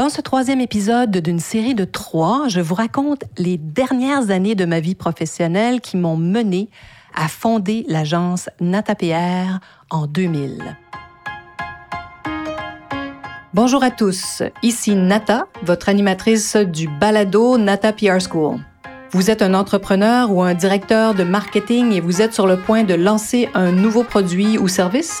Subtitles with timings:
[0.00, 4.64] Dans ce troisième épisode d'une série de trois, je vous raconte les dernières années de
[4.64, 6.70] ma vie professionnelle qui m'ont mené
[7.14, 9.58] à fonder l'agence Nata PR
[9.90, 10.74] en 2000.
[13.52, 18.58] Bonjour à tous, ici Nata, votre animatrice du balado Nata PR School.
[19.10, 22.84] Vous êtes un entrepreneur ou un directeur de marketing et vous êtes sur le point
[22.84, 25.20] de lancer un nouveau produit ou service?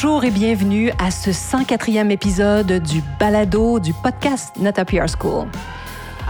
[0.00, 5.48] Bonjour et bienvenue à ce 104e épisode du balado du podcast Nata PR School.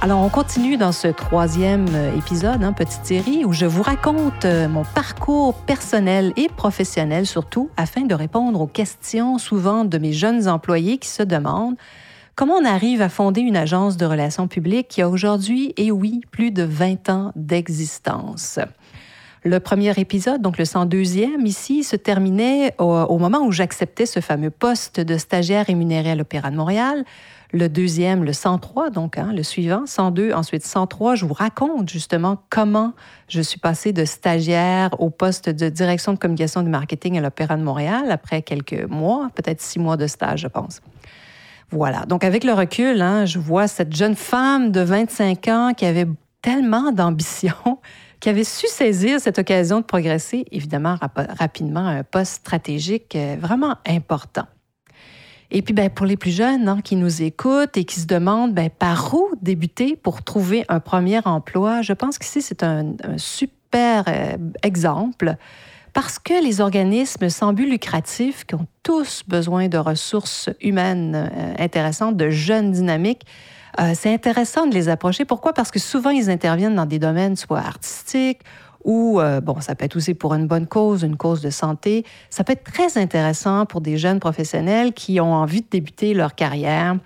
[0.01, 1.85] Alors, on continue dans ce troisième
[2.17, 7.69] épisode, hein, petite série, où je vous raconte euh, mon parcours personnel et professionnel surtout,
[7.77, 11.77] afin de répondre aux questions souvent de mes jeunes employés qui se demandent
[12.37, 16.23] comment on arrive à fonder une agence de relations publiques qui a aujourd'hui, et oui,
[16.31, 18.61] plus de 20 ans d'existence.
[19.49, 24.51] Le premier épisode, donc le 102e ici, se terminait au, moment où j'acceptais ce fameux
[24.51, 27.03] poste de stagiaire rémunéré à l'Opéra de Montréal.
[27.55, 32.37] Le deuxième, le 103, donc hein, le suivant, 102, ensuite 103, je vous raconte justement
[32.51, 32.93] comment
[33.31, 37.57] je suis passée de stagiaire au poste de direction de communication de marketing à l'Opéra
[37.57, 40.83] de Montréal après quelques mois, peut-être six mois de stage, je pense.
[41.71, 42.05] Voilà.
[42.05, 46.07] Donc, avec le recul, hein, je vois cette jeune femme de 25 ans qui avait
[46.43, 47.79] tellement d'ambition,
[48.21, 50.97] qui avait su saisir cette occasion de progresser, évidemment,
[51.39, 54.47] rapidement à un poste stratégique euh, vraiment important.
[55.51, 58.53] Et puis, ben, pour les plus jeunes hein, qui nous écoutent et qui se demandent
[58.53, 64.05] ben, par où débuter pour trouver un premier emploi, je pense qu'ici, c'est un, super
[64.09, 65.37] euh, exemple
[65.93, 71.55] parce que les organismes sans but lucratif, qui ont tous besoin de ressources humaines euh,
[71.59, 73.27] intéressantes, de jeunes dynamiques,
[73.81, 75.25] euh, c'est intéressant de les approcher.
[75.25, 75.53] Pourquoi?
[75.53, 78.41] Parce que souvent, ils interviennent dans des domaines soit artistiques
[78.85, 82.05] ou, euh, bon, ça peut être aussi pour une bonne cause, une cause de santé.
[82.31, 86.35] Ça peut être très intéressant pour des jeunes professionnels qui ont envie de débuter leur
[86.35, 86.97] carrière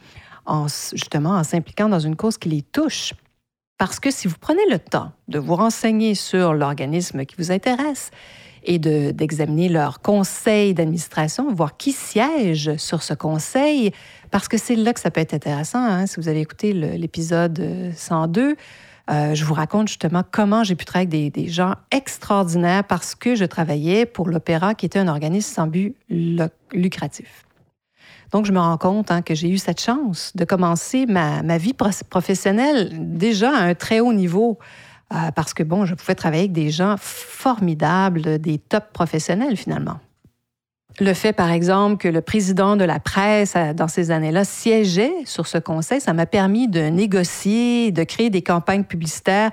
[0.46, 3.14] en, justement en s'impliquant dans une cause qui les touche.
[3.78, 8.10] Parce que si vous prenez le temps de vous renseigner sur l'organisme qui vous intéresse,
[8.64, 13.92] et d'examiner leur conseil d'administration, voir qui siège sur ce conseil,
[14.30, 15.82] parce que c'est là que ça peut être intéressant.
[15.82, 16.06] Hein.
[16.06, 18.56] Si vous avez écouté l'épisode 102,
[19.10, 23.34] euh, je vous raconte justement comment j'ai pu travailler avec des, gens extraordinaires parce que
[23.34, 25.96] je travaillais pour l'Opéra, qui était un organisme sans but
[26.72, 27.44] lucratif.
[28.30, 31.58] Donc, je me rends compte hein, que j'ai eu cette chance de commencer ma, ma,
[31.58, 31.74] vie
[32.08, 34.58] professionnelle déjà à un très haut niveau.
[35.12, 39.98] Euh, parce que, bon, je pouvais travailler avec des gens formidables, des top professionnels finalement.
[41.00, 45.12] Le fait, par exemple, que le président de la presse, euh, dans ces années-là, siégeait
[45.24, 49.50] sur ce conseil, ça m'a permis de négocier, de créer des campagnes publicitaires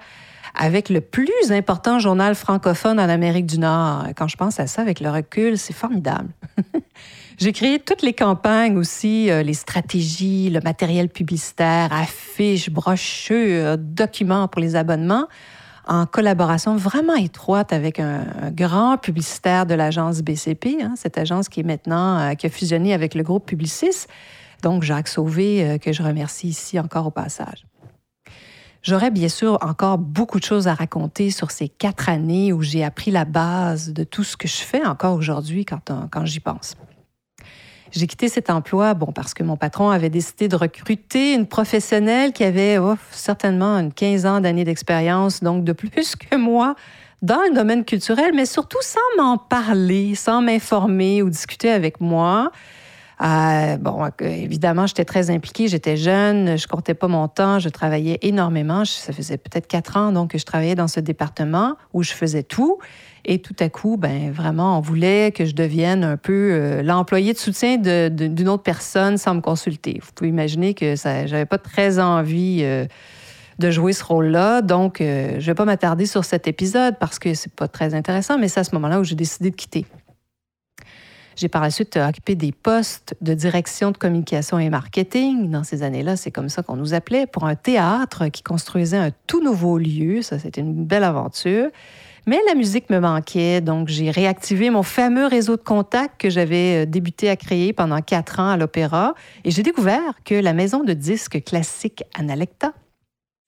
[0.55, 4.07] avec le plus important journal francophone en Amérique du Nord.
[4.15, 6.29] Quand je pense à ça avec le recul, c'est formidable.
[7.39, 14.49] J'ai créé toutes les campagnes aussi, euh, les stratégies, le matériel publicitaire, affiches, brochures, documents
[14.49, 15.25] pour les abonnements,
[15.87, 21.61] en collaboration vraiment étroite avec un, grand publicitaire de l'agence BCP, hein, cette agence qui
[21.61, 24.07] est maintenant, euh, qui a fusionné avec le groupe Publicis,
[24.61, 27.65] donc Jacques Sauvé, euh, que je remercie ici encore au passage.
[28.83, 32.83] J'aurais bien sûr encore beaucoup de choses à raconter sur ces quatre années où j'ai
[32.83, 36.75] appris la base de tout ce que je fais encore aujourd'hui quand, quand j'y pense.
[37.91, 42.33] J'ai quitté cet emploi, bon, parce que mon patron avait décidé de recruter une professionnelle
[42.33, 42.77] qui avait
[43.11, 46.75] certainement une 15 ans d'années d'expérience, donc de plus que moi
[47.21, 52.51] dans le domaine culturel, mais surtout sans m'en parler, sans m'informer ou discuter avec moi.
[53.21, 58.17] Euh, bon, évidemment, j'étais très impliquée, j'étais jeune, je comptais pas mon temps, je travaillais
[58.21, 58.85] énormément.
[58.85, 62.43] Ça faisait peut-être quatre ans donc que je travaillais dans ce département où je faisais
[62.43, 62.77] tout.
[63.25, 67.33] Et tout à coup, ben vraiment, on voulait que je devienne un peu euh, l'employé
[67.33, 69.99] de soutien d'une autre personne sans me consulter.
[70.01, 72.85] Vous pouvez imaginer que j'avais pas très envie euh,
[73.59, 74.61] de jouer ce rôle-là.
[74.61, 78.37] Donc, je ne vais pas m'attarder sur cet épisode parce que c'est pas très intéressant,
[78.39, 79.85] mais c'est à ce moment-là où j'ai décidé de quitter.
[81.39, 85.49] J'ai par la suite occupé des postes de direction de communication et marketing.
[85.49, 89.11] Dans ces années-là, c'est comme ça qu'on nous appelait, pour un théâtre qui construisait un
[89.25, 90.21] tout nouveau lieu.
[90.21, 91.69] Ça, c'était une belle aventure.
[92.27, 96.83] Mais la musique me manquait, donc j'ai réactivé mon fameux réseau de contacts que j'avais
[96.83, 99.13] euh, débuté à créer pendant quatre ans à l'opéra
[99.45, 102.73] et j'ai découvert que la maison de disques classique Analecta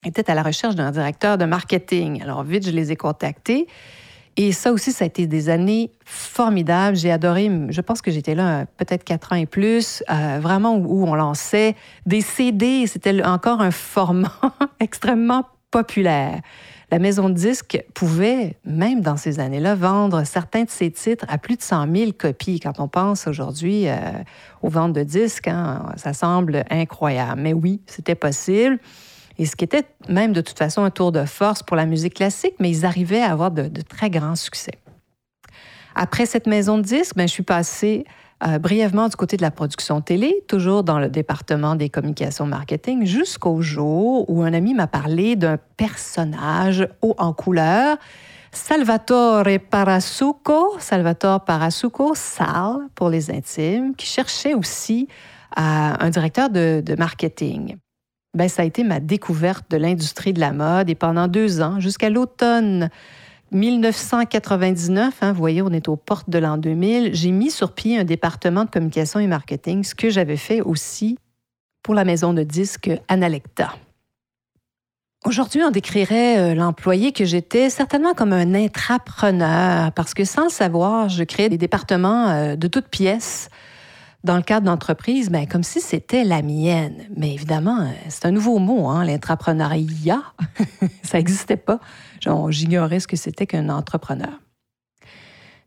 [0.06, 2.22] était à la recherche d'un directeur de marketing.
[2.22, 3.66] Alors vite, je les ai contactés.
[4.36, 6.96] Et ça aussi, ça a été des années formidables.
[6.96, 10.76] J'ai adoré, je pense que j'étais là euh, peut-être quatre ans et plus, euh, vraiment
[10.76, 11.76] où, on lançait
[12.06, 12.86] des CD.
[12.86, 14.32] C'était encore un format
[14.80, 16.40] extrêmement populaire.
[16.90, 21.38] La maison de disques pouvait, même dans ces années-là, vendre certains de ses titres à
[21.38, 22.60] plus de 100 000 copies.
[22.60, 23.96] Quand on pense aujourd'hui euh,
[24.62, 27.40] aux ventes de disques, hein, ça semble incroyable.
[27.40, 28.78] Mais oui, c'était possible.
[29.38, 32.14] Et ce qui était même de toute façon un tour de force pour la musique
[32.14, 34.72] classique, mais ils arrivaient à avoir de, très grands succès.
[35.94, 38.04] Après cette maison de disques, ben, je suis passée
[38.46, 43.04] euh, brièvement du côté de la production télé, toujours dans le département des communications marketing,
[43.04, 47.98] jusqu'au jour où un ami m'a parlé d'un personnage haut en couleur,
[48.50, 55.08] Salvatore Parasuco, Salvatore Parasuco, Sal pour les intimes, qui cherchait aussi
[55.58, 57.76] euh, un directeur de, de marketing
[58.34, 60.88] ben, ça a été ma découverte de l'industrie de la mode.
[60.88, 62.88] Et pendant deux ans, jusqu'à l'automne
[63.50, 67.98] 1999, hein, vous voyez, on est aux portes de l'an 2000, j'ai mis sur pied
[67.98, 71.18] un département de communication et marketing, ce que j'avais fait aussi
[71.82, 73.74] pour la maison de disques Analecta.
[75.24, 80.50] Aujourd'hui, on décrirait euh, l'employé que j'étais certainement comme un intrapreneur, parce que sans le
[80.50, 83.48] savoir, je créais des départements euh, de toutes pièces
[84.24, 87.04] dans le cadre d'entreprise, ben, comme si c'était la mienne.
[87.16, 90.22] Mais évidemment, euh, c'est un nouveau mot, hein, l'intrapreneuriat.
[91.02, 91.80] ça n'existait pas.
[92.50, 94.40] J'ignorais ce que c'était qu'un entrepreneur.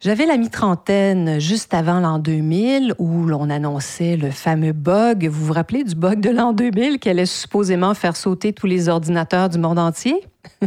[0.02, 5.28] J'avais la mi-trentaine juste avant l'an 2000 où l'on annonçait le fameux bug.
[5.28, 8.88] Vous vous rappelez du bug de l'an 2000 qui allait supposément faire sauter tous les
[8.88, 10.16] ordinateurs du monde entier?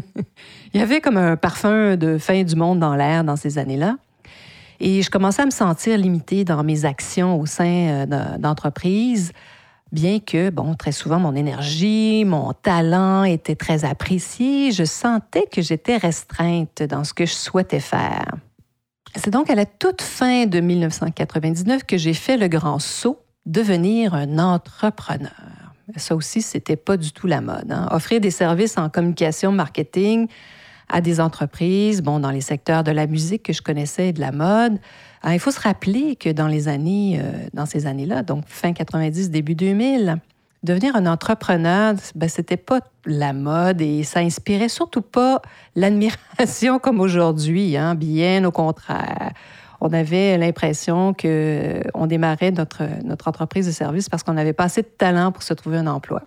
[0.74, 3.96] Il y avait comme un parfum de fin du monde dans l'air dans ces années-là.
[4.80, 9.32] Et je commençais à me sentir limitée dans mes actions au sein euh, d'entreprise,
[9.92, 15.62] bien que, bon, très souvent, mon énergie, mon talent étaient très appréciés, je sentais que
[15.62, 18.34] j'étais restreinte dans ce que je souhaitais faire.
[19.16, 24.14] C'est donc à la toute fin de 1999 que j'ai fait le grand saut, devenir
[24.14, 25.32] un entrepreneur.
[25.96, 27.72] Ça aussi, c'était pas du tout la mode.
[27.72, 27.88] Hein.
[27.90, 30.28] Offrir des services en communication, marketing,
[30.88, 34.20] à des entreprises, bon, dans les secteurs de la musique que je connaissais et de
[34.20, 34.78] la mode.
[35.22, 38.72] Ah, il faut se rappeler que dans les années, euh, dans ces années-là, donc fin
[38.72, 40.18] 90, début 2000,
[40.62, 45.42] devenir un entrepreneur, ben, c'était pas la mode et ça inspirait surtout pas
[45.76, 49.32] l'admiration comme aujourd'hui, hein, bien au contraire.
[49.80, 54.64] On avait l'impression que on démarrait notre, notre entreprise de service parce qu'on n'avait pas
[54.64, 56.22] assez de talent pour se trouver un emploi.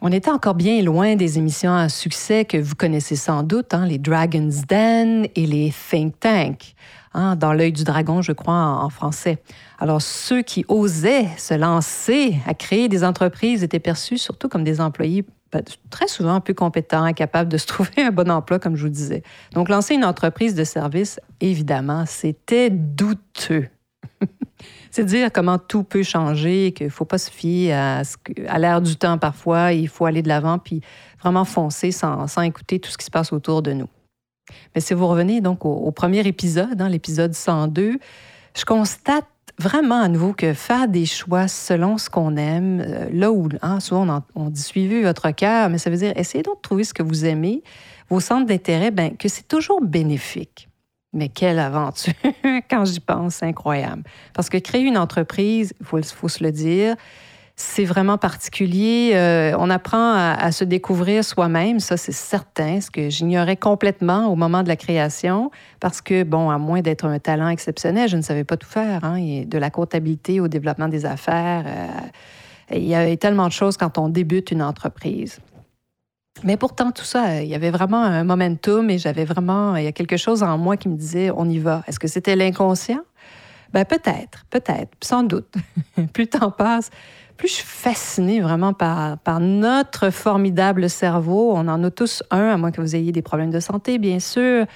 [0.00, 3.86] On était encore bien loin des émissions à succès que vous connaissez sans doute, hein,
[3.86, 6.74] les Dragon's Den et les Think Tank,
[7.14, 9.38] hein, dans l'œil du dragon, je crois, en, français.
[9.78, 14.80] Alors, ceux qui osaient se lancer à créer des entreprises étaient perçus surtout comme des
[14.80, 18.82] employés ben, très souvent peu compétents, incapables de se trouver un bon emploi, comme je
[18.82, 19.22] vous disais.
[19.52, 23.68] Donc, lancer une entreprise de service, évidemment, c'était douteux.
[24.90, 28.02] C'est dire comment tout peut changer, qu'il ne faut pas se fier à,
[28.46, 29.72] à l'ère du temps parfois.
[29.72, 30.80] Il faut aller de l'avant puis
[31.20, 33.88] vraiment foncer sans, sans, écouter tout ce qui se passe autour de nous.
[34.74, 37.98] Mais si vous revenez donc au, premier épisode, hein, l'épisode 102,
[38.56, 39.26] je constate
[39.58, 43.80] vraiment à nouveau que faire des choix selon ce qu'on aime, euh, là où hein,
[43.80, 46.92] souvent on, dit suivez votre cœur, mais ça veut dire essayez donc de trouver ce
[46.92, 47.62] que vous aimez,
[48.08, 50.68] vos centres d'intérêt, ben, que c'est toujours bénéfique.
[51.14, 52.12] Mais quelle aventure!
[52.68, 54.02] Quand j'y pense, incroyable.
[54.34, 56.96] Parce que créer une entreprise, il faut, se le dire,
[57.54, 59.12] c'est vraiment particulier.
[59.14, 64.34] Euh, on apprend à, se découvrir soi-même, ça c'est certain, ce que j'ignorais complètement au
[64.34, 68.22] moment de la création, parce que, bon, à moins d'être un talent exceptionnel, je ne
[68.22, 69.04] savais pas tout faire.
[69.04, 71.64] Hein, de la comptabilité au développement des affaires.
[71.66, 75.38] Euh, il y a tellement de choses quand on débute une entreprise.
[76.44, 79.86] Mais pourtant, tout ça, il y avait vraiment un momentum et j'avais vraiment, il y
[79.86, 81.82] a quelque chose en moi qui me disait, on y va.
[81.88, 83.00] Est-ce que c'était l'inconscient?
[83.72, 85.52] Ben peut-être, peut-être, sans doute.
[86.12, 86.90] plus le temps passe,
[87.38, 91.52] plus je suis fascinée vraiment par notre formidable cerveau.
[91.54, 94.20] On en a tous un, à moins que vous ayez des problèmes de santé, bien
[94.20, 94.66] sûr.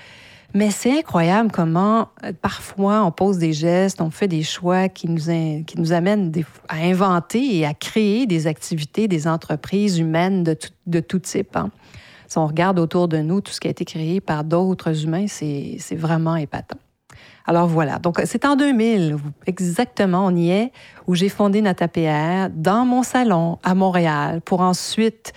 [0.54, 5.08] Mais c'est incroyable comment euh, parfois on pose des gestes, on fait des choix qui
[5.08, 5.20] nous,
[5.64, 6.32] qui nous amènent
[6.68, 11.56] à inventer et à créer des activités, des entreprises humaines de tout, de tout type.
[11.56, 11.70] Hein.
[12.28, 15.26] Si on regarde autour de nous tout ce qui a été créé par d'autres humains,
[15.28, 16.78] c'est vraiment épatant.
[17.46, 20.70] Alors voilà, donc c'est en 2000, exactement, on y est,
[21.06, 25.32] où j'ai fondé NataPR dans mon salon à Montréal pour ensuite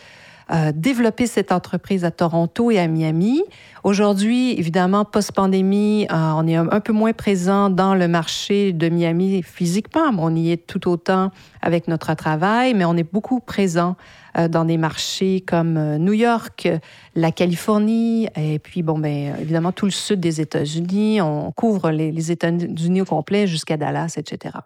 [0.54, 3.42] euh, développé cette entreprise à Toronto et à Miami.
[3.86, 9.44] Aujourd'hui, évidemment, post-pandémie, euh, on est un, peu moins présent dans le marché de Miami
[9.44, 10.12] physiquement.
[10.18, 11.32] On y est tout autant
[11.62, 13.96] avec notre travail, mais on est beaucoup présent
[14.38, 16.68] euh, dans des marchés comme New York,
[17.16, 21.22] la Californie, et puis, bon, ben, évidemment, tout le sud des États-Unis.
[21.22, 24.58] On couvre les, les États-Unis au complet jusqu'à Dallas, etc.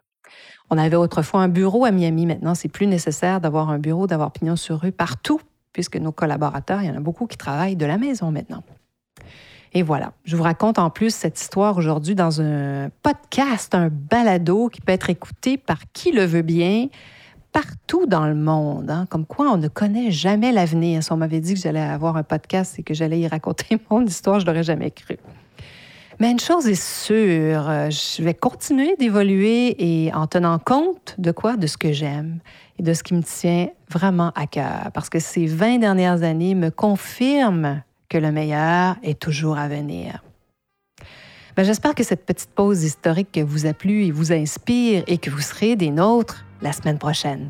[0.72, 2.26] On avait autrefois un bureau à Miami.
[2.26, 5.40] Maintenant, c'est plus nécessaire d'avoir un bureau, d'avoir pignon sur rue partout,
[5.76, 8.64] puisque nos collaborateurs, il y en a beaucoup qui travaillent de la maison maintenant.
[9.74, 14.70] Et voilà, je vous raconte en plus cette histoire aujourd'hui dans un podcast, un balado
[14.70, 16.88] qui peut être écouté par qui le veut bien,
[17.52, 18.90] partout dans le monde.
[18.90, 19.06] Hein.
[19.10, 21.04] Comme quoi, on ne connaît jamais l'avenir.
[21.04, 24.06] Si on m'avait dit que j'allais avoir un podcast et que j'allais y raconter mon
[24.06, 25.18] histoire, je l'aurais jamais cru.
[26.20, 31.32] Mais une chose est sûre, euh, je vais continuer d'évoluer et en tenant compte de
[31.32, 31.58] quoi?
[31.58, 32.40] De ce que j'aime
[32.80, 34.92] et de ce qui me tient vraiment à cœur.
[34.94, 40.24] Parce que ces 20 dernières années me confirment que le meilleur est toujours à venir.
[41.58, 45.30] Ben, J'espère que cette petite pause historique vous a plu et vous inspire et que
[45.30, 47.50] vous serez des nôtres la semaine prochaine.